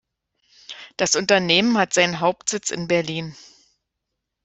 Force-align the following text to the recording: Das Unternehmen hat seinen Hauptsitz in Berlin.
Das 0.97 1.15
Unternehmen 1.15 1.77
hat 1.77 1.93
seinen 1.93 2.21
Hauptsitz 2.21 2.71
in 2.71 2.87
Berlin. 2.87 3.35